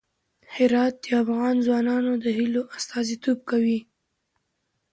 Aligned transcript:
هرات 0.55 0.95
د 1.03 1.05
افغان 1.21 1.55
ځوانانو 1.65 2.13
د 2.23 2.25
هیلو 2.37 2.61
استازیتوب 2.77 3.37
کوي. 3.49 3.79